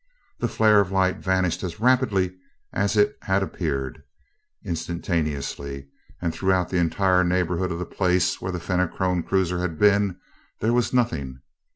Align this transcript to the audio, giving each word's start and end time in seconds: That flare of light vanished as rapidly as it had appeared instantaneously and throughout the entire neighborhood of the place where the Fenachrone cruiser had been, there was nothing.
That 0.39 0.47
flare 0.47 0.79
of 0.79 0.91
light 0.91 1.17
vanished 1.19 1.61
as 1.61 1.79
rapidly 1.79 2.35
as 2.73 2.97
it 2.97 3.15
had 3.21 3.43
appeared 3.43 4.01
instantaneously 4.65 5.89
and 6.19 6.33
throughout 6.33 6.69
the 6.69 6.77
entire 6.79 7.23
neighborhood 7.23 7.71
of 7.71 7.77
the 7.77 7.85
place 7.85 8.41
where 8.41 8.51
the 8.51 8.59
Fenachrone 8.59 9.21
cruiser 9.21 9.59
had 9.59 9.77
been, 9.77 10.17
there 10.59 10.73
was 10.73 10.91
nothing. 10.91 11.41